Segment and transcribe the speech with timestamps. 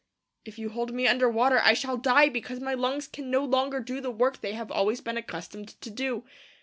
[0.45, 3.79] If you hold me under water I shall die, because my lungs can no longer
[3.79, 6.23] do the work they have always been accustomed to do.